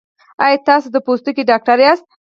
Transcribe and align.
ایا 0.43 0.57
تاسو 0.67 0.87
د 0.93 0.97
پوستکي 1.05 1.43
ډاکټر 1.49 1.77
یاست؟ 1.85 2.07